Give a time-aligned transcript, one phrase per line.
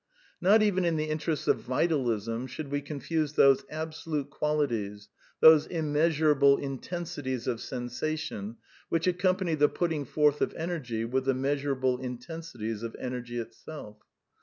[0.41, 5.09] Not even in the interests of Vitalism should we confuse those ^^ absolute" qualities,
[5.41, 8.55] those immeasurable intensi ties of sensation
[8.89, 13.97] which accompany the putting forth of energy with the measurable intensities of energy itself.